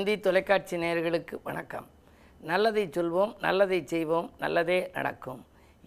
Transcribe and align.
தந்தி 0.00 0.20
தொலைக்காட்சி 0.24 0.76
நேயர்களுக்கு 0.76 1.36
வணக்கம். 1.42 1.86
நல்லதை 2.50 2.84
சொல்வோம் 2.96 3.32
நல்லதை 3.40 3.78
செய்வோம் 3.86 4.28
நல்லதே 4.38 4.90
நடக்கும். 4.94 5.40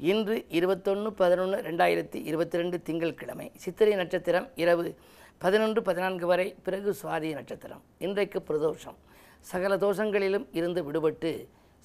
இன்று 0.10 0.36
இருபத்தொன்று 0.58 1.14
பதினொன்று 1.22 1.58
ரெண்டாயிரத்தி 1.68 2.20
இருபத்தி 2.30 2.58
ரெண்டு 2.58 2.82
திங்கட்கிழமை 2.82 3.52
சித்திரை 3.64 3.94
நட்சத்திரம் 3.96 4.48
இரவு 4.56 4.96
பதினொன்று 5.38 5.82
பதினான்கு 5.82 6.28
வரை 6.32 6.56
பிறகு 6.64 6.96
சுவாதி 7.02 7.32
நட்சத்திரம். 7.34 7.84
இன்றைக்கு 7.98 8.42
பிரதோஷம். 8.50 9.00
சகல 9.40 9.78
தோஷங்களிலும் 9.86 10.46
இருந்து 10.52 10.84
விடுபட்டு 10.90 11.32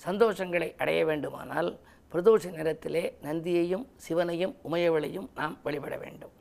சந்தோஷங்களை 0.07 0.75
அடைய 0.77 1.05
வேண்டுமானால் 1.05 1.79
பிரதோஷ 2.15 2.51
நேரத்திலே 2.59 3.05
நந்தியையும் 3.23 3.87
சிவனையும் 4.09 4.55
உமையவளையும் 4.71 5.31
நாம் 5.35 5.57
வழிபட 5.63 5.97
வேண்டும். 5.97 6.35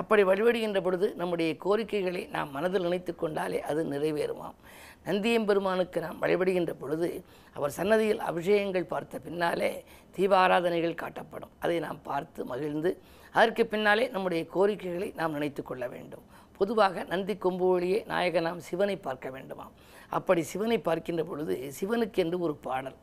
அப்படி 0.00 0.22
வழிபடுகின்ற 0.24 0.80
பொழுது 0.82 1.14
நம்முடைய 1.14 1.56
கோரிக்கைகளை 1.56 2.26
நாம் 2.34 2.50
மனதில் 2.50 2.82
நினைத்து 2.82 3.14
கொண்டாலே 3.14 3.60
அது 3.60 3.80
நிறைவேறுமாம். 3.84 4.58
நந்தியம்பெருமானுக்கு 5.06 5.98
நாம் 6.00 6.22
வழிபடுகின்ற 6.22 6.72
பொழுது 6.80 7.08
அவர் 7.56 7.76
சன்னதியில் 7.78 8.22
அபிஷேகங்கள் 8.30 8.90
பார்த்த 8.92 9.18
பின்னாலே 9.18 9.70
தீபாராதனைகள் 10.16 11.00
காட்டப்படும். 11.02 11.52
அதை 11.58 11.78
நாம் 11.78 12.00
பார்த்து 12.02 12.44
மகிழ்ந்து 12.44 12.90
அதற்கு 13.34 13.66
பின்னாலே 13.66 14.08
நம்முடைய 14.08 14.42
கோரிக்கைகளை 14.54 15.08
நாம் 15.16 15.32
நினைத்து 15.32 15.62
கொள்ள 15.62 15.88
வேண்டும். 15.88 16.24
பொதுவாக 16.58 17.04
நந்தி 17.04 17.36
கொம்பு 17.36 17.66
வழியே 17.72 18.04
நாயகனாம் 18.08 18.60
சிவனை 18.68 18.96
பார்க்க 18.96 19.28
வேண்டுமாம். 19.30 19.74
அப்படி 20.16 20.42
சிவனை 20.42 20.78
பார்க்கின்ற 20.78 21.24
பொழுது 21.24 21.54
சிவனுக்கென்று 21.78 22.38
ஒரு 22.38 22.54
பாடல். 22.54 22.98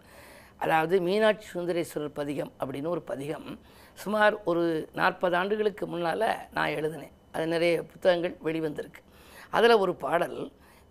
அதாவது 0.58 0.96
மீனாட்சி 1.02 1.48
சுந்தரேஸ்வரர் 1.54 2.18
பதிகம் 2.20 2.52
அப்படின்னு 2.60 2.88
ஒரு 2.88 3.02
பதிகம். 3.02 3.48
சுமார் 3.94 4.36
ஒரு 4.44 4.90
நாற்பது 4.94 5.36
ஆண்டுகளுக்கு 5.36 5.88
முன்னால் 5.88 6.28
நான் 6.54 6.76
எழுதினேன். 6.80 7.16
அது 7.32 7.48
நிறைய 7.48 7.84
புத்தகங்கள் 7.84 8.36
வெளிவந்திருக்கு. 8.44 9.02
அதில் 9.50 9.82
ஒரு 9.84 9.96
பாடல் 9.96 10.38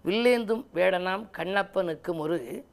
வில்லேந்தும் 0.05 0.65
வேடனாம் 0.75 1.25
கண்ணப்பனுக்கும் 1.37 2.19
ஒரு 2.19 2.65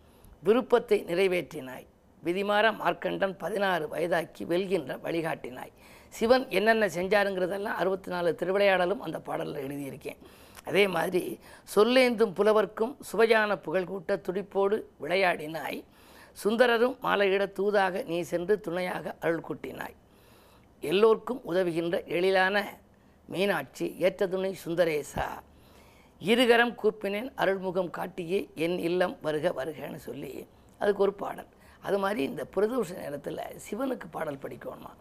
விருப்பத்தை 0.44 0.98
நிறைவேற்றினாய். 1.08 1.86
விதிமாற 2.24 2.66
மார்க்கண்டன் 2.82 3.36
பதினாறு 3.38 3.86
வயதாக்கி 3.94 4.44
வெல்கின்ற 4.52 4.92
வழிகாட்டினாய். 5.06 5.72
சிவன் 6.10 6.46
என்னென்ன 6.50 6.88
செஞ்சாருங்கிறதெல்லாம் 6.88 7.80
அறுபத்தி 7.82 8.10
நாலு 8.12 8.36
திருவிளையாடலும் 8.40 9.04
அந்த 9.06 9.20
பாடலில் 9.20 9.64
எழுதியிருக்கேன். 9.66 10.20
அதே 10.64 10.88
மாதிரி 10.88 11.40
சொல்லேந்தும் 11.76 12.34
புலவர்க்கும் 12.34 12.98
சுவையான 13.00 13.58
புகழ் 13.58 13.90
கூட்ட 13.92 14.18
துடிப்போடு 14.18 14.78
விளையாடினாய். 15.02 15.80
சுந்தரரும் 16.44 16.96
மாலையிட 17.00 17.46
தூதாக 17.60 18.04
நீ 18.06 18.22
சென்று 18.22 18.60
துணையாக 18.60 19.16
அருள் 19.20 19.46
கூட்டினாய். 19.50 19.96
எல்லோர்க்கும் 20.82 21.42
உதவுகின்ற 21.46 21.96
எழிலான 22.18 22.58
மீனாட்சி 23.28 23.88
ஏற்ற 23.98 24.28
துணை 24.28 24.56
சுந்தரேசா 24.66 25.26
இருகரம் 26.26 26.74
கூப்பினேன் 26.82 27.30
அருள்முகம் 27.38 27.90
காட்டியே 27.98 28.40
என் 28.56 28.78
இல்லம் 28.78 29.18
வருக 29.22 29.54
வருகன்னு 29.58 29.96
சொல்லி 29.96 30.48
அதுக்கு 30.78 31.02
ஒரு 31.02 31.14
பாடல். 31.14 31.48
அது 31.82 31.98
மாதிரி 32.00 32.24
இந்த 32.24 32.44
பிரதோஷ 32.56 32.98
நேரத்தில் 32.98 33.40
சிவனுக்கு 33.66 34.08
பாடல் 34.12 34.42
படிக்கணுமா? 34.42 34.92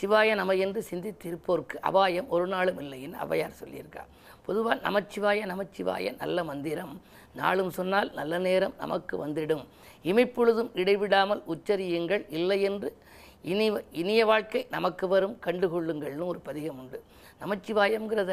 சிவாய 0.00 0.34
நம 0.34 0.54
என்று 0.54 0.84
சிந்தித்திருப்போருக்கு 0.90 1.76
அபாயம் 1.80 2.28
ஒரு 2.28 2.46
நாளும் 2.46 2.78
இல்லைன்னு 2.80 3.18
அவையார் 3.24 3.58
சொல்லியிருக்கா. 3.64 4.02
பொதுவாக 4.46 4.90
நமச்சிவாய 4.90 5.46
நமச்சிவாய 5.46 6.16
நல்ல 6.18 6.44
மந்திரம். 6.44 7.00
நாளும் 7.34 7.70
சொன்னால் 7.70 8.12
நல்ல 8.12 8.38
நேரம் 8.38 8.74
நமக்கு 8.78 9.26
வந்திடும். 9.26 9.64
இமைப்பொழுதும் 10.04 10.70
இடைவிடாமல் 10.74 11.42
உச்சரியுங்கள். 11.46 12.24
இல்லை 12.28 12.62
என்று 12.62 12.96
இனி 13.44 13.66
இனிய 14.00 14.22
வாழ்க்கை 14.30 14.60
நமக்கு 14.76 15.04
வரும் 15.12 15.36
கண்டுகொள்ளுங்கள்னு 15.46 16.30
ஒரு 16.32 16.40
பதிகம் 16.48 16.78
உண்டு 16.82 16.98
நமச்சிவாயம்ங்கிறத 17.42 18.32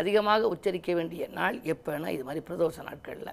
அதிகமாக 0.00 0.48
உச்சரிக்க 0.54 0.90
வேண்டிய 0.98 1.26
நாள் 1.38 1.56
எப்போனா 1.72 2.08
இது 2.16 2.24
மாதிரி 2.28 2.42
பிரதோஷ 2.48 2.76
நாட்களில். 2.88 3.32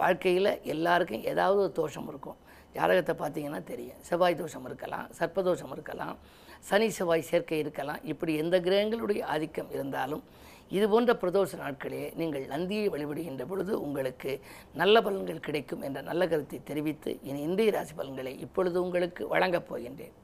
வாழ்க்கையில் 0.00 0.50
எல்லாருக்கும் 0.74 1.26
ஏதாவது 1.32 1.60
ஒரு 1.64 1.72
தோஷம் 1.80 2.08
இருக்கும். 2.12 2.38
ஜாதகத்தை 2.76 3.14
பார்த்தீங்கன்னா 3.20 3.60
தெரியும். 3.70 4.00
செவ்வாய் 4.08 4.40
தோஷம் 4.40 4.66
இருக்கலாம் 4.68 5.06
சர்ப்பதோஷம் 5.18 5.72
இருக்கலாம் 5.76 6.16
சனி 6.68 6.88
செவ்வாய் 6.96 7.28
சேர்க்கை 7.30 7.60
இருக்கலாம். 7.64 8.02
இப்படி 8.12 8.32
எந்த 8.42 8.56
கிரகங்களுடைய 8.66 9.22
ஆதிக்கம் 9.34 9.72
இருந்தாலும் 9.76 10.24
இது 10.76 10.86
போன்ற 10.92 11.12
பிரதோஷ 11.22 11.50
நாட்களே 11.62 12.02
நீங்கள் 12.20 12.44
நந்தியை 12.54 12.86
வழிபடுகின்ற 12.94 13.42
பொழுது 13.50 13.72
உங்களுக்கு 13.86 14.32
நல்ல 14.80 15.00
பலன்கள் 15.06 15.44
கிடைக்கும் 15.46 15.84
என்ற 15.88 16.00
நல்ல 16.10 16.22
கருத்தை 16.32 16.58
தெரிவித்து 16.70 17.12
இனி 17.28 17.40
இந்திய 17.48 17.74
ராசி 17.76 17.94
பலன்களை 18.00 18.32
இப்பொழுது 18.46 18.78
உங்களுக்கு 18.86 19.24
வழங்கப் 19.34 19.68
போகின்றேன். 19.70 20.16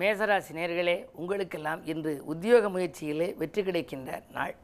மேசராசி 0.00 0.52
நேர்களே 0.58 0.94
உங்களுக்கெல்லாம் 1.20 1.80
இன்று 1.92 2.12
உத்தியோக 2.32 2.64
முயற்சியிலே 2.74 3.28
வெற்றி 3.40 3.62
கிடைக்கின்ற 3.62 4.10
நாள். 4.36 4.54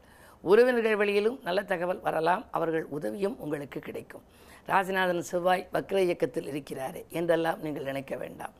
உறவினர்கள் 0.43 0.97
வழியிலும் 1.01 1.37
நல்ல 1.47 1.59
தகவல் 1.71 2.01
வரலாம். 2.07 2.43
அவர்கள் 2.57 2.85
உதவியும் 2.97 3.35
உங்களுக்கு 3.43 3.79
கிடைக்கும். 3.79 4.23
ராசிநாதன் 4.69 5.27
செவ்வாய் 5.31 5.63
வக்ர 5.73 5.97
இயக்கத்தில் 6.07 6.47
இருக்கிறாரே 6.51 7.01
என்றெல்லாம் 7.09 7.59
நீங்கள் 7.65 7.83
நினைக்க 7.83 8.15
வேண்டாம். 8.15 8.53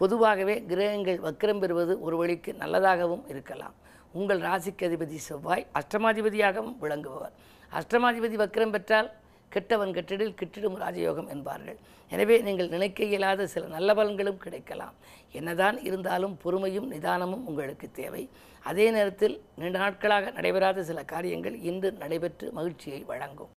பொதுவாகவே 0.00 0.56
கிரகங்கள் 0.70 1.20
வக்ரம் 1.26 1.60
பெறுவது 1.60 1.94
ஒரு 2.00 2.16
வழிக்கு 2.16 2.52
நல்லதாகவும் 2.62 3.24
இருக்கலாம். 3.32 3.76
உங்கள் 4.12 4.42
ராசிக்கு 4.48 4.84
அதிபதி 4.88 5.18
செவ்வாய் 5.28 5.66
அஷ்டமாதிபதியாகவும் 5.80 6.76
விளங்குபவர். 6.82 7.34
அஷ்டமாதிபதி 7.72 8.36
வக்ரம் 8.42 8.74
பெற்றால் 8.76 9.08
கெட்டவன் 9.54 9.94
கெட்டிடில் 9.96 10.38
கிட்டிடும் 10.40 10.78
ராஜயோகம் 10.82 11.28
என்பார்கள். 11.34 11.78
எனவே 12.14 12.36
நீங்கள் 12.46 12.72
நினைக்க 12.74 13.04
இயலாத 13.10 13.46
சில 13.52 13.68
நல்ல 13.76 13.94
பலன்களும் 13.98 14.42
கிடைக்கலாம். 14.44 14.96
என்னதான் 15.38 15.76
இருந்தாலும் 15.88 16.34
பொறுமையும் 16.42 16.90
நிதானமும் 16.94 17.46
உங்களுக்கு 17.50 17.86
தேவை. 18.00 18.22
அதே 18.70 18.86
நேரத்தில் 18.96 19.34
நீண்ட 19.60 19.76
நாட்களாக 19.84 20.30
நடைபெறாத 20.38 20.84
சில 20.90 21.02
காரியங்கள் 21.14 21.56
இன்று 21.70 21.90
நடைபெற்று 22.02 22.46
மகிழ்ச்சியை 22.58 23.00
வழங்கும். 23.12 23.52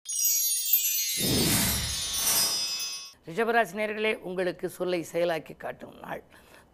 ரிஷபராசினியர்களே 3.28 4.12
உங்களுக்கு 4.28 4.66
சொல்லை 4.78 5.00
செயலாக்கி 5.12 5.54
காட்டும் 5.56 5.96
நாள். 6.04 6.22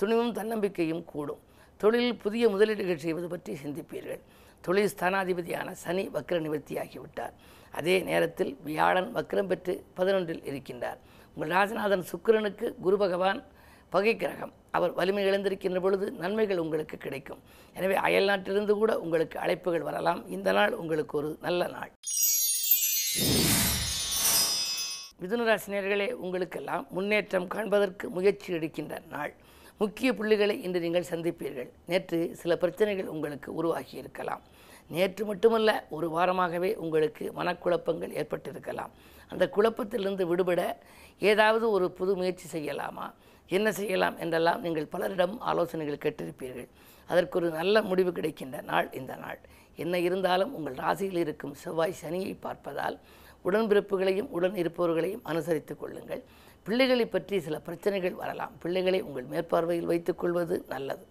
துணிவும் 0.00 0.32
தன்னம்பிக்கையும் 0.38 1.04
கூடும். 1.12 1.42
தொழிலில் 1.82 2.20
புதிய 2.24 2.44
முதலீடுகள் 2.54 3.04
செய்வது 3.04 3.28
பற்றி 3.32 3.52
சிந்திப்பீர்கள். 3.64 4.22
தொழில் 4.66 4.92
ஸ்தானாதிபதியான 4.94 5.68
சனி 5.82 6.04
வக்ர 6.14 6.36
நிவர்த்தியாகிவிட்டார். 6.46 7.34
அதே 7.78 7.96
நேரத்தில் 8.08 8.52
வியாழன் 8.68 9.10
வக்ரம் 9.16 9.50
பெற்று 9.50 9.74
பதினொன்றில் 9.98 10.44
இருக்கின்றார். 10.50 10.98
உங்கள் 11.34 11.52
ராஜநாதன் 11.56 12.04
சுக்கிரனுக்கு 12.10 12.66
குரு 12.84 12.96
பகவான் 13.04 13.40
பகை 13.94 14.14
கிரகம். 14.20 14.52
அவர் 14.76 14.92
வலிமை 14.98 15.22
இழந்திருக்கின்ற 15.28 15.80
பொழுது 15.84 16.06
நன்மைகள் 16.22 16.62
உங்களுக்கு 16.64 16.96
கிடைக்கும். 17.04 17.40
எனவே 17.78 17.96
அயல் 18.06 18.28
நாட்டிலிருந்து 18.30 18.74
கூட 18.80 18.92
உங்களுக்கு 19.04 19.36
அழைப்புகள் 19.44 19.86
வரலாம். 19.88 20.20
இந்த 20.36 20.52
நாள் 20.58 20.74
உங்களுக்கு 20.82 21.14
ஒரு 21.20 21.30
நல்ல 21.46 21.68
நாள். 21.76 21.92
மிதுனராசினியர்களே 25.20 26.08
உங்களுக்கெல்லாம் 26.24 26.86
முன்னேற்றம் 26.96 27.46
காண்பதற்கு 27.54 28.06
முயற்சி 28.16 28.48
எடுக்கின்ற 28.58 28.96
நாள். 29.14 29.32
முக்கிய 29.82 30.10
புள்ளிகளை 30.18 30.54
இன்று 30.66 30.80
நீங்கள் 30.84 31.10
சந்திப்பீர்கள். 31.12 31.70
நேற்று 31.90 32.18
சில 32.40 32.52
பிரச்சனைகள் 32.62 33.12
உங்களுக்கு 33.14 33.48
உருவாகி 33.60 33.94
இருக்கலாம். 34.02 34.42
நேற்று 34.94 35.22
மட்டுமல்ல 35.24 35.70
ஒரு 35.96 36.06
வாரமாகவே 36.16 36.70
உங்களுக்கு 36.84 37.24
மனக்குழப்பங்கள் 37.38 38.16
ஏற்பட்டிருக்கலாம். 38.20 38.92
அந்த 39.32 39.44
குழப்பத்திலிருந்து 39.56 40.24
விடுபட 40.30 40.62
ஏதாவது 41.30 41.70
ஒரு 41.70 41.86
புது 41.98 42.12
முயற்சி 42.16 42.46
செய்யலாமா? 42.56 43.06
என்ன 43.56 43.68
செய்யலாம் 43.72 44.16
என்றெல்லாம் 44.24 44.62
நீங்கள் 44.64 44.90
பலரிடம் 44.92 45.34
ஆலோசனைகள் 45.50 46.02
கேட்டிருப்பீர்கள். 46.04 46.68
அதற்கு 47.08 47.36
ஒரு 47.40 47.48
நல்ல 47.50 47.82
முடிவு 47.82 48.12
கிடைக்கின்ற 48.12 48.60
நாள் 48.70 48.88
இந்த 49.00 49.12
நாள். 49.24 49.40
என்ன 49.82 49.98
இருந்தாலும் 49.98 50.54
உங்கள் 50.58 50.78
ராசியில் 50.84 51.20
இருக்கும் 51.24 51.54
செவ்வாய் 51.62 52.00
சனியை 52.02 52.32
பார்ப்பதால் 52.44 52.96
உடன்பிறப்புகளையும் 53.48 54.30
உடன் 54.36 54.56
இருப்பவர்களையும் 54.62 55.26
அனுசரித்து 55.30 55.74
கொள்ளுங்கள். 55.76 56.22
பிள்ளைகளை 56.66 57.06
பற்றி 57.06 57.36
சில 57.40 57.56
பிரச்சனைகள் 57.66 58.20
வரலாம். 58.22 58.54
பிள்ளைகளை 58.62 59.00
உங்கள் 59.08 59.30
மேற்பார்வையில் 59.32 59.90
வைத்துக்கொள்வது 59.90 60.56
நல்லது. 60.74 61.04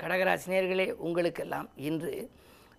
கடகராசினியர்களே 0.00 0.86
உங்களுக்கெல்லாம் 1.06 1.68
இன்று 1.88 2.12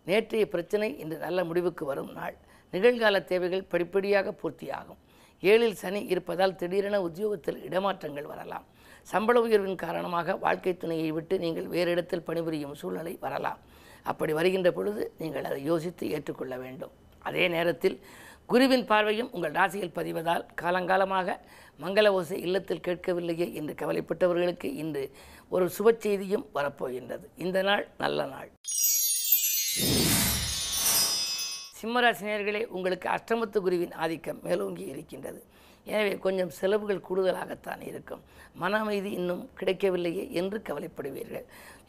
நேற்றைய 0.10 0.44
பிரச்சனை 0.54 0.88
இன்று 1.04 1.18
நல்ல 1.26 1.40
முடிவுக்கு 1.50 1.84
வரும் 1.90 2.12
நாள். 2.18 2.36
நிகழ்கால 2.74 3.20
தேவைகள் 3.32 3.70
படிப்படியாக 3.72 4.34
பூர்த்தியாகும். 4.42 5.00
ஏழில் 5.44 5.80
சனி 5.82 6.02
இருப்பதால் 6.14 6.56
திடீரென 6.62 6.98
உத்தியோகத்தில் 7.08 7.60
இடமாற்றங்கள் 7.68 8.30
வரலாம். 8.32 8.66
சம்பள 9.12 9.38
உயர்வின் 9.46 9.82
காரணமாக 9.84 10.36
வாழ்க்கை 10.46 10.74
துணையை 10.78 11.10
விட்டு 11.18 11.36
நீங்கள் 11.44 11.68
வேறு 11.76 11.92
இடத்தில் 11.96 12.26
பணிபுரியும் 12.30 12.76
சூழ்நிலை 12.82 13.14
வரலாம். 13.26 13.60
அப்படி 14.12 14.34
வருகின்ற 14.40 14.70
பொழுது 14.78 15.04
நீங்கள் 15.22 15.48
அதை 15.50 15.60
யோசித்து 15.72 16.04
ஏற்றுக்கொள்ள 16.16 16.56
வேண்டும். 16.64 16.94
அதே 17.30 17.46
நேரத்தில் 17.56 17.98
குருவின் 18.52 18.86
பார்வையும் 18.92 19.32
உங்கள் 19.36 19.58
ராசியில் 19.60 19.96
பதிவதால் 19.98 20.46
காலங்காலமாக 20.62 21.38
மங்கள 21.82 22.08
ஓசை 22.08 22.42
இல்லத்தில் 22.42 22.86
கேட்கவில்லையே 22.88 23.54
என்று 23.54 23.74
கவலைப்பட்டவர்களுக்கு 23.74 24.66
இன்று 24.66 25.12
ஒரு 25.50 25.66
சுப 25.78 25.98
செய்தியும் 25.98 26.46
வரப்போகின்றது. 26.54 27.26
இந்த 27.36 27.62
நாள் 27.62 27.88
நல்ல 27.98 28.26
நாள். 28.26 28.50
சிம்மராசினியர்களே 31.82 32.66
உங்களுக்கு 32.66 33.10
அஷ்டமத்து 33.10 33.58
குருவின் 33.60 33.94
ஆதிக்கம் 33.94 34.40
மேலோங்கி 34.44 34.86
இருக்கின்றது. 34.86 35.42
எனவே 35.94 36.14
கொஞ்சம் 36.26 36.52
செலவுகள் 36.60 37.06
கூடுதலாகத்தான் 37.10 37.82
இருக்கும். 37.90 38.22
மன 38.62 38.80
அமைதி 38.84 39.12
இன்னும் 39.20 39.44
கிடைக்கவில்லையே 39.60 40.24
என்று 40.40 40.58
கவலைப்படுவீர்கள். 40.70 41.46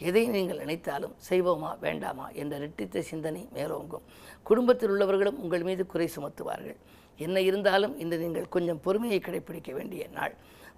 எதை 0.08 0.22
நீங்கள் 0.36 0.62
நினைத்தாலும் 0.62 1.14
செய்வோமா 1.28 1.70
வேண்டாமா 1.86 2.26
என்ற 2.42 2.54
ரெட்டித்த 2.64 3.02
சிந்தனை 3.10 3.42
மேலோங்கும். 3.56 4.06
குடும்பத்தில் 4.50 4.92
உள்ளவர்களும் 4.94 5.40
உங்கள் 5.44 5.66
மீது 5.68 5.84
குறை 5.86 6.08
சுமத்துவார்கள். 6.16 6.78
என்ன 7.26 7.40
இருந்தாலும் 7.48 7.94
இன்று 8.02 8.18
நீங்கள் 8.24 8.52
கொஞ்சம் 8.56 8.82
பொறுமையை 8.86 9.20
கடைபிடிக்க 9.24 9.70
வேண்டிய 9.78 10.02
நாள். 10.18 10.34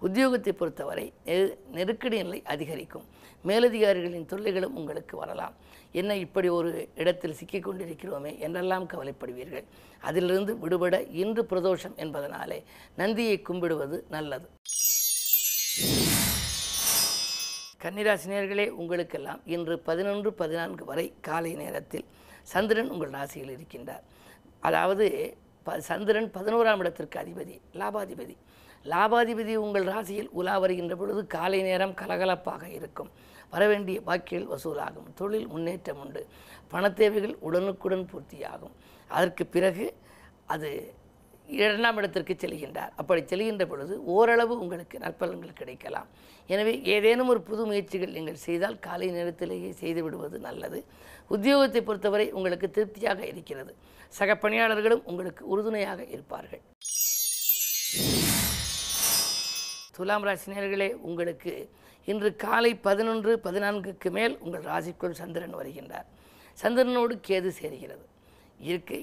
உத்தியோகத்தை 0.07 0.53
பொறுத்தவரை 0.61 1.07
நெருக்கடி 1.79 2.17
நிலை 2.23 2.41
அதிகரிக்கும். 2.55 3.07
மேலதிகாரிகளின் 3.49 4.29
தொல்லைகளும் 4.33 4.77
உங்களுக்கு 4.81 5.15
வரலாம். 5.23 5.55
என்ன 6.01 6.17
இப்படி 6.25 6.49
ஒரு 6.59 6.71
இடத்தில் 7.03 7.37
சிக்கிக் 7.39 7.67
கொண்டிருக்கிறோமே 7.67 8.33
என்றெல்லாம் 8.47 8.87
கவலைப்படுவீர்கள். 8.93 9.67
அதிலிருந்து 10.09 10.53
விடுபட 10.63 10.97
இன்று 11.23 11.43
பிரதோஷம் 11.51 11.97
என்பதனாலே 12.05 12.59
நந்தியை 13.01 13.37
கும்பிடுவது 13.49 13.99
நல்லது. 14.17 14.47
கன்னிராசினியர்களே 17.85 18.67
உங்களுக்கெல்லாம் 18.81 19.41
இன்று 19.55 19.77
பதினொன்று 19.89 20.31
பதினான்கு 20.41 20.85
வரை 20.91 21.07
காலை 21.29 21.53
நேரத்தில் 21.63 22.07
சந்திரன் 22.53 22.91
உங்கள் 22.95 23.15
ராசியில் 23.17 23.53
இருக்கின்றார். 23.57 24.05
அதாவது 24.69 25.07
ப 25.67 25.75
சந்திரன் 25.89 26.29
பதினோராம் 26.37 26.81
இடத்திற்கு 26.83 27.19
அதிபதி 27.23 27.57
லாபாதிபதி. 27.81 28.37
லாபாதிபதி 28.91 29.55
உங்கள் 29.65 29.87
ராசியில் 29.93 30.31
உலா 30.41 30.55
வருகின்ற 30.63 30.95
பொழுது 30.97 31.27
காலை 31.27 31.61
நேரம் 31.63 31.95
கலகலப்பாக 32.01 32.63
இருக்கும். 32.79 33.11
வரவேண்டிய 33.53 34.01
பாக்கிகள் 34.09 34.51
வசூலாகும். 34.53 35.09
தொழில் 35.21 35.49
முன்னேற்றம் 35.53 36.01
உண்டு. 36.05 36.23
பணத்தேவைகள் 36.73 37.37
உடனுக்குடன் 37.49 38.09
பூர்த்தியாகும். 38.11 38.75
அதற்கு 39.17 39.47
பிறகு 39.47 39.87
அது 40.55 40.71
இரண்டாம் 41.49 41.97
இடத்திற்கு 42.01 42.35
செல்கின்றார். 42.43 42.93
அப்படி 43.01 43.23
செல்கின்ற 43.31 43.65
பொழுது 43.73 43.95
ஓரளவு 44.15 44.55
உங்களுக்கு 44.63 44.97
நற்பலன்கள் 45.05 45.59
கிடைக்கலாம். 45.61 46.09
எனவே 46.53 46.73
ஏதேனும் 46.95 47.31
ஒரு 47.33 47.41
புது 47.49 47.63
முயற்சிகள் 47.71 48.15
நீங்கள் 48.17 48.45
செய்தால் 48.47 48.79
காலை 48.87 49.09
நேரத்திலேயே 49.17 49.71
செய்து 49.83 50.01
விடுவது 50.05 50.39
நல்லது. 50.49 50.79
உத்தியோகத்தை 51.35 51.83
பொறுத்தவரை 51.89 52.27
உங்களுக்கு 52.39 52.69
திருப்தியாக 52.71 53.21
இருக்கிறது. 53.33 53.75
சக 54.19 54.35
பணியாளர்களும் 54.45 55.05
உங்களுக்கு 55.11 55.43
உறுதுணையாக 55.53 56.01
இருப்பார்கள். 56.15 56.63
துலாம் 59.97 60.25
ராசினியர்களே 60.25 60.89
உங்களுக்கு 61.09 61.53
இன்று 62.05 62.37
காலை 62.37 62.71
பதினொன்று 62.87 63.33
பதினான்குக்கு 63.45 64.11
மேல் 64.11 64.39
உங்கள் 64.39 64.63
ராசிக்குள் 64.63 65.19
சந்திரன் 65.21 65.57
வருகின்றார். 65.57 66.07
சந்திரனோடு 66.63 67.15
கேது 67.29 67.51
சேர்கிறது. 67.61 68.05
இயற்கை 68.67 68.99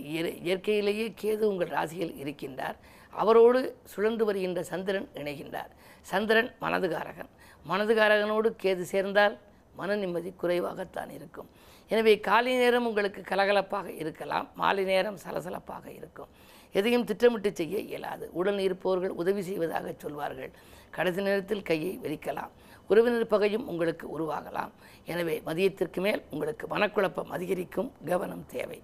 இயற்கையிலேயே 0.47 1.13
கேது 1.21 1.43
உங்கள் 1.51 1.67
ராசியில் 1.67 2.13
இருக்கின்றார். 2.23 2.77
அவரோடு 3.13 3.59
சுழன்று 3.83 4.25
வருகின்ற 4.25 4.63
சந்திரன் 4.63 5.07
இணைகின்றார். 5.13 5.71
சந்திரன் 6.11 6.49
மனதுகாரகன். 6.61 7.31
மனதுகாரகனோடு 7.69 8.49
கேது 8.63 8.81
சேர்ந்தால் 8.93 9.37
மன 9.75 9.95
நிம்மதி 9.95 10.33
குறைவாகத்தான் 10.41 11.11
இருக்கும். 11.17 11.49
எனவே 11.87 12.19
காலை 12.19 12.53
நேரம் 12.55 12.85
உங்களுக்கு 12.85 13.21
கலகலப்பாக 13.21 13.87
இருக்கலாம். 14.01 14.47
மாலை 14.55 14.83
நேரம் 14.83 15.17
சலசலப்பாக 15.25 15.85
இருக்கும். 15.99 16.27
எதையும் 16.71 17.05
திட்டமிட்டு 17.09 17.51
செய்ய 17.53 17.77
இயலாது. 17.77 18.29
உடன் 18.33 18.59
இருப்பவர்கள் 18.59 19.13
உதவி 19.21 19.41
செய்வதாக 19.41 19.93
சொல்வார்கள். 19.97 20.51
கடைசி 20.95 21.21
நேரத்தில் 21.27 21.67
கையை 21.69 21.93
விரிக்கலாம். 22.03 22.51
உறவினர் 22.91 23.31
பகையும் 23.33 23.65
உங்களுக்கு 23.71 24.05
உருவாகலாம். 24.15 24.71
எனவே 25.11 25.35
மதியத்திற்கு 25.47 25.99
மேல் 26.05 26.21
உங்களுக்கு 26.33 26.65
மனக்குழப்பம் 26.73 27.31
அதிகரிக்கும் 27.35 27.89
கவனம் 28.09 28.45
தேவை. 28.53 28.79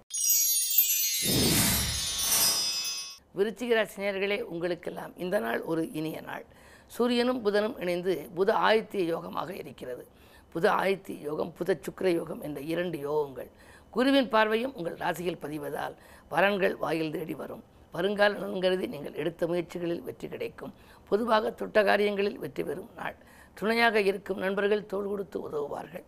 விருச்சிக 3.38 3.72
ராசினியர்களே 3.78 4.40
உங்களுக்கெல்லாம் 4.54 5.14
இந்த 5.24 5.40
நாள் 5.46 5.62
ஒரு 5.72 5.82
இனிய 6.00 6.20
நாள். 6.30 6.46
சூரியனும் 6.96 7.42
புதனும் 7.46 7.78
இணைந்து 7.84 8.14
புத 8.38 8.50
ஆதித்ய 8.68 9.04
யோகமாக 9.14 9.50
இருக்கிறது. 9.62 10.04
புத 10.54 10.66
ஆதித்ய 10.82 11.16
யோகம் 11.30 11.52
புத 11.60 11.80
சுக்கர 11.86 12.08
யோகம் 12.20 12.42
என்ற 12.48 12.60
இரண்டு 12.74 12.98
யோகங்கள். 13.08 13.50
குருவின் 13.96 14.30
பார்வையும் 14.34 14.76
உங்கள் 14.76 14.98
ராசியில் 15.04 15.42
பதிவதால் 15.44 15.96
வரன்கள் 16.34 16.76
வாயில் 16.84 17.14
தேடி 17.16 17.36
வரும். 17.42 17.64
வருங்கால 17.96 18.38
நலன்கருதி 18.44 18.86
நீங்கள் 18.96 19.18
எடுத்த 19.22 19.48
முயற்சிகளில் 19.52 20.04
வெற்றி 20.08 20.28
கிடைக்கும். 20.34 20.74
பொதுவாக 21.10 21.52
தொட்ட 21.60 21.80
காரியங்களில் 21.90 22.40
வெற்றி 22.44 22.64
பெறும் 22.68 22.92
நாள். 23.00 23.18
துணையாக 23.60 24.02
இருக்கும் 24.10 24.42
நண்பர்கள் 24.46 24.90
தோள் 24.92 25.12
கொடுத்து 25.12 25.38
உதவுவார்கள். 25.48 26.06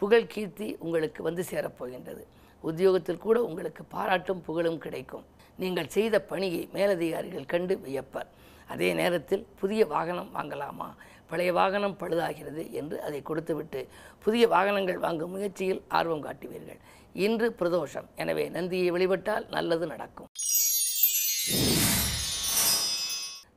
புகழ் 0.00 0.30
கீர்த்தி 0.32 0.68
உங்களுக்கு 0.84 1.20
வந்து 1.28 1.42
சேரப்போகின்றது 1.50 2.24
உத்தியோகத்தில் 2.68 3.22
கூட 3.26 3.36
உங்களுக்கு 3.48 3.82
பாராட்டும் 3.94 4.42
புகழும் 4.46 4.80
கிடைக்கும். 4.84 5.24
நீங்கள் 5.62 5.92
செய்த 5.94 6.16
பணியை 6.30 6.62
மேலதிகாரிகள் 6.76 7.50
கண்டு 7.52 7.74
வியப்பர். 7.86 8.28
அதே 8.72 8.88
நேரத்தில் 9.00 9.44
புதிய 9.60 9.80
வாகனம் 9.94 10.30
வாங்கலாமா? 10.36 10.88
பழைய 11.30 11.50
வாகனம் 11.58 11.96
பழுதாகிறது 12.00 12.62
என்று 12.80 12.96
அதை 13.06 13.20
கொடுத்துவிட்டு 13.28 13.80
புதிய 14.24 14.44
வாகனங்கள் 14.54 15.02
வாங்கும் 15.04 15.34
முயற்சியில் 15.34 15.82
ஆர்வம் 15.98 16.24
காட்டுவீர்கள். 16.26 16.80
இன்று 17.26 17.46
பிரதோஷம். 17.60 18.08
எனவே 18.22 18.44
நந்தியை 18.56 18.88
வழிபட்டால் 18.96 19.46
நல்லது 19.56 19.86
நடக்கும். 19.92 20.30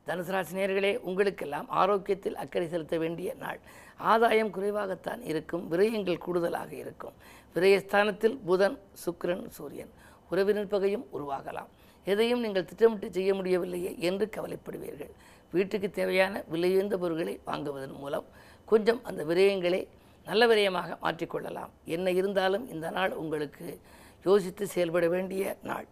தனுசு 0.06 0.32
ராசினியர்களே 0.34 0.96
உங்களுக்கெல்லாம் 1.08 1.68
ஆரோக்கியத்தில் 1.68 2.34
அக்கறை 2.34 2.68
செலுத்த 2.68 2.98
வேண்டிய 2.98 3.34
நாள். 3.34 3.60
ஆதாயம் 3.96 4.52
குறைவாகத்தான் 4.54 5.22
இருக்கும் 5.30 5.64
விரயங்கள் 5.72 6.24
கூடுதலாக 6.24 6.70
இருக்கும். 6.74 7.14
விரயஸ்தானத்தில் 7.54 8.36
புதன் 8.48 8.78
சுக்கிரன் 9.04 9.46
சூரியன். 9.48 9.92
உறவினர் 10.30 10.72
பகையும் 10.74 11.06
உருவாகலாம். 11.16 11.70
எதையும் 12.04 12.40
நீங்கள் 12.40 12.64
திட்டமிட்டு 12.64 13.08
செய்ய 13.10 13.34
முடியவில்லையே 13.34 13.92
என்று 13.98 14.28
கவலைப்படுவீர்கள். 14.36 15.12
வீட்டுக்கு 15.50 15.90
தேவையான 15.90 16.44
விலையுயர்ந்த 16.52 16.96
பொருட்களை 16.96 17.40
வாங்குவதன் 17.46 17.98
மூலம் 18.02 18.26
கொஞ்சம் 18.64 19.00
அந்த 19.04 19.24
விரயங்களை 19.24 19.86
நல்ல 20.26 20.46
விரயமாக 20.46 20.96
மாற்றிக்கொள்ளலாம். 21.02 21.72
என்ன 21.84 22.10
இருந்தாலும் 22.10 22.68
இந்த 22.68 22.90
நாள் 22.90 23.12
உங்களுக்கு 23.12 23.80
யோசித்து 24.24 24.66
செயல்பட 24.66 25.08
வேண்டிய 25.08 25.56
நாள். 25.62 25.86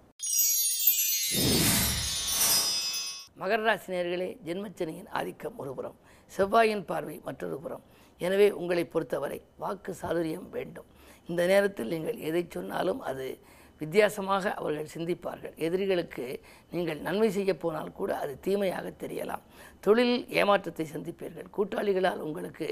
மகர 3.42 3.60
ராசினியர்களே 3.68 4.26
ஜென்மச்சனியின் 4.46 5.08
ஆதிக்கம் 5.18 5.56
ஒருபுறம் 5.62 5.96
செவ்வாயின் 6.34 6.84
பார்வை 6.90 7.16
மற்றொரு 7.28 7.56
புறம். 7.62 7.82
எனவே 8.20 8.46
உங்களை 8.60 8.84
பொறுத்தவரை 8.92 9.38
வாக்கு 9.62 9.92
சாதுரியம் 10.02 10.46
வேண்டும். 10.56 10.86
இந்த 11.30 11.42
நேரத்தில் 11.52 11.90
நீங்கள் 11.94 12.18
எதை 12.28 12.42
சொன்னாலும் 12.56 13.00
அது 13.10 13.26
வித்தியாசமாக 13.80 14.52
அவர்கள் 14.60 14.92
சிந்திப்பார்கள். 14.94 15.54
எதிரிகளுக்கு 15.66 16.26
நீங்கள் 16.74 17.00
நன்மை 17.06 17.30
செய்ய 17.36 17.52
போனால் 17.64 17.90
கூட 18.00 18.10
அது 18.24 18.34
தீமையாக 18.46 18.92
தெரியலாம். 19.02 19.42
தொழிலில் 19.86 20.24
ஏமாற்றத்தை 20.40 20.86
சந்திப்பீர்கள். 20.94 21.48
கூட்டாளிகளால் 21.56 22.24
உங்களுக்கு 22.28 22.68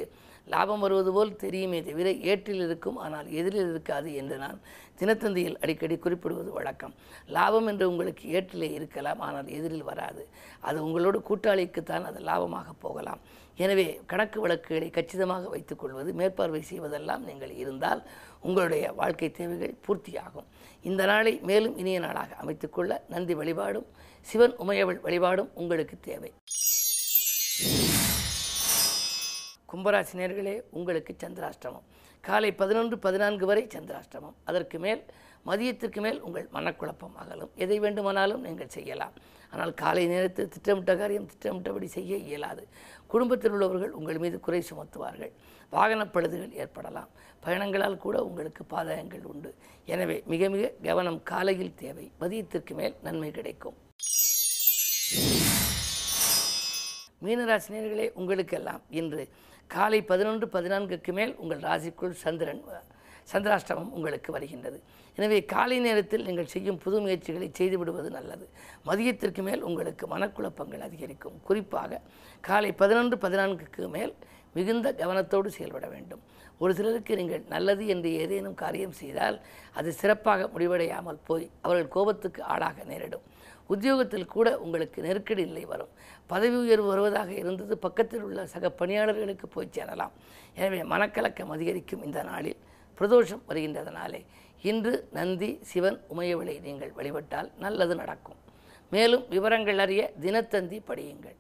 லாபம் 0.47 0.83
வருவது 0.85 1.11
போல் 1.17 1.33
தெரியுமே 1.45 1.81
தவிர 1.89 2.11
ஏற்றில் 2.31 2.63
இருக்கும் 2.67 2.99
ஆனால் 3.05 3.29
எதிரில் 3.41 3.71
இருக்காது 3.73 4.09
என்று 4.21 4.37
நான் 4.45 4.61
தினத்தந்தியில் 5.01 5.59
அடிக்கடி 5.63 5.97
குறிப்பிடுவது 6.05 6.51
வழக்கம். 6.57 6.95
லாபம் 7.37 7.69
என்று 7.73 7.85
உங்களுக்கு 7.91 8.25
ஏற்றிலே 8.39 8.69
இருக்கலாம் 8.79 9.21
ஆனால் 9.27 9.49
எதிரில் 9.59 9.89
வராது. 9.91 10.23
அது 10.69 10.79
உங்களோட 10.87 11.19
கூட்டாளிக்குத்தான் 11.29 12.09
அது 12.11 12.21
லாபமாக 12.31 12.75
போகலாம். 12.85 13.23
எனவே 13.63 13.87
கணக்கு 14.11 14.39
வழக்குகளை 14.45 14.89
கச்சிதமாக 14.91 15.49
வைத்துக்கொள்வது 15.55 16.11
மேற்பார்வை 16.21 16.63
செய்வதெல்லாம் 16.71 17.27
நீங்கள் 17.29 17.53
இருந்தால் 17.63 18.03
உங்களுடைய 18.49 18.85
வாழ்க்கை 19.01 19.31
தேவைகள் 19.39 19.75
பூர்த்தியாகும். 19.87 20.49
இந்த 20.91 21.05
நாளை 21.11 21.35
மேலும் 21.51 21.77
இனிய 21.83 21.99
நாளாக 22.07 22.37
அமைத்துக்கொள்ள 22.43 23.01
நந்தி 23.15 23.37
வழிபாடும் 23.41 23.89
சிவன் 24.27 24.57
உமையவள் 24.65 25.03
வழிபாடும் 25.07 25.53
உங்களுக்கு 25.63 25.99
தேவை. 26.11 26.33
கும்பராசினியர்களே 29.73 30.63
உங்களுக்கு 30.71 31.17
சந்திராஷ்டமம். 31.25 31.83
காலை 32.21 32.53
பதினொன்று 32.53 32.99
பதினான்கு 32.99 33.47
வரை 33.47 33.67
சந்திராஷ்டமம். 33.67 34.35
அதற்கு 34.45 34.79
மேல் 34.79 35.05
மதியத்திற்கு 35.47 36.01
மேல் 36.01 36.21
உங்கள் 36.21 36.49
மனக்குழப்பம் 36.53 37.15
அகலும். 37.15 37.51
எதை 37.55 37.79
வேண்டுமானாலும் 37.79 38.41
நீங்கள் 38.41 38.69
செய்யலாம். 38.69 39.13
ஆனால் 39.51 39.75
காலை 39.75 40.07
நேரத்தில் 40.07 40.49
திட்டமிட்ட 40.49 40.97
காரியம் 40.97 41.27
திட்டமிட்டபடி 41.27 41.87
செய்ய 41.87 42.17
இயலாது. 42.17 42.69
குடும்பத்தில் 43.07 43.51
உள்ளவர்கள் 43.51 43.91
உங்கள் 43.91 44.19
மீது 44.19 44.41
குறை 44.41 44.65
சுமத்துவார்கள். 44.71 45.33
வாகனப் 45.73 46.17
பழுதுகள் 46.17 46.53
ஏற்படலாம். 46.53 47.09
பயணங்களால் 47.41 47.97
கூட 47.97 48.25
உங்களுக்கு 48.25 48.65
பாதகங்கள் 48.71 49.23
உண்டு. 49.23 49.55
எனவே 49.85 50.23
மிக 50.27 50.49
மிக 50.49 50.73
கவனம் 50.83 51.23
காலையில் 51.23 51.75
தேவை. 51.75 52.13
மதியத்திற்கு 52.21 52.71
மேல் 52.71 52.95
நன்மை 53.03 53.31
கிடைக்கும். 53.31 53.75
மீனராசினியர்களே 57.23 58.11
உங்களுக்கெல்லாம் 58.15 58.81
இன்று 58.91 59.29
காலை 59.75 59.99
பதினொன்று 60.11 60.47
பதினான்குக்கு 60.55 61.13
மேல் 61.19 61.33
உங்கள் 61.43 61.61
ராசிக்குள் 61.69 62.15
சந்திரன் 62.23 62.63
சந்திராஷ்டமம் 63.33 63.93
உங்களுக்கு 63.97 64.31
வருகின்றது. 64.37 64.79
எனவே 65.19 65.39
காலை 65.53 65.77
நேரத்தில் 65.85 66.25
நீங்கள் 66.29 66.51
செய்யும் 66.55 66.81
புது 66.85 66.97
முயற்சிகளை 67.05 67.49
செய்துவிடுவது 67.59 68.09
நல்லது. 68.17 68.45
மதியத்திற்கு 68.89 69.43
மேல் 69.49 69.63
உங்களுக்கு 69.69 70.05
மனக்குழப்பங்கள் 70.15 70.85
அதிகரிக்கும். 70.87 71.37
குறிப்பாக 71.49 72.01
காலை 72.49 72.71
பதினொன்று 72.83 73.17
பதினான்குக்கு 73.25 73.85
மேல் 73.97 74.15
மிகுந்த 74.59 74.89
கவனத்தோடு 75.03 75.49
செயல்பட 75.57 75.87
வேண்டும். 75.95 76.23
ஒரு 76.63 76.73
சிலருக்கு 76.79 77.19
நீங்கள் 77.21 77.45
நல்லது 77.55 77.85
என்று 77.95 78.09
ஏதேனும் 78.23 78.61
காரியம் 78.63 78.99
செய்தால் 79.03 79.37
அது 79.81 79.91
சிறப்பாக 80.01 80.49
முடிவடையாமல் 80.55 81.21
போய் 81.29 81.47
அவர்கள் 81.67 81.95
கோபத்துக்கு 81.97 82.41
ஆளாக 82.55 82.85
நேரிடும். 82.91 83.25
உத்தியோகத்தில் 83.73 84.33
கூட 84.35 84.49
உங்களுக்கு 84.65 84.99
நெருக்கடி 85.07 85.43
நிலை 85.51 85.65
வரும். 85.73 85.93
பதவி 86.33 86.57
உயர்வு 86.65 86.89
வருவதாக 86.93 87.31
இருந்தது. 87.43 87.75
பக்கத்தில் 87.87 88.25
உள்ள 88.27 88.47
சக 88.55 88.71
பணியாளர்களுக்கு 88.81 89.49
போய் 89.55 89.75
சேரலாம். 89.77 90.15
எனவே 90.61 90.81
மனக்கலக்கம் 90.93 91.55
அதிகரிக்கும் 91.57 92.05
இந்த 92.09 92.23
நாளில். 92.31 92.61
பிரதோஷம் 92.99 93.45
வருகின்றதனாலே 93.49 94.21
இன்று 94.71 94.95
நந்தி 95.19 95.51
சிவன் 95.71 95.99
உமையவளை 96.15 96.57
நீங்கள் 96.67 96.97
வழிபட்டால் 96.99 97.51
நல்லது 97.65 97.95
நடக்கும். 98.03 98.41
மேலும் 98.95 99.27
விவரங்கள் 99.35 99.83
அறிய 99.87 100.03
தினத்தந்தி 100.25 100.81
படியுங்கள். 100.91 101.39